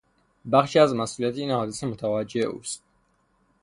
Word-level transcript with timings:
بخشی 0.51 0.79
از 0.79 0.95
مسئولیت 0.95 1.37
این 1.37 1.51
حادثه 1.51 1.87
متوجه 1.87 2.41
اوست. 2.41 2.83